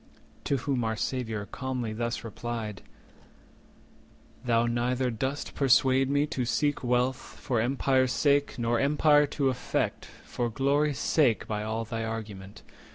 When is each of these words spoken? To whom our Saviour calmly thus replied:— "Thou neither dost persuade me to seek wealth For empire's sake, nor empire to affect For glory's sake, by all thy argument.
To 0.45 0.57
whom 0.57 0.83
our 0.83 0.95
Saviour 0.95 1.45
calmly 1.45 1.93
thus 1.93 2.23
replied:— 2.23 2.81
"Thou 4.43 4.65
neither 4.65 5.11
dost 5.11 5.53
persuade 5.53 6.09
me 6.09 6.25
to 6.25 6.43
seek 6.43 6.83
wealth 6.83 7.17
For 7.39 7.61
empire's 7.61 8.11
sake, 8.11 8.57
nor 8.57 8.79
empire 8.79 9.27
to 9.27 9.49
affect 9.49 10.05
For 10.25 10.49
glory's 10.49 10.97
sake, 10.97 11.45
by 11.47 11.61
all 11.61 11.85
thy 11.85 12.03
argument. 12.03 12.63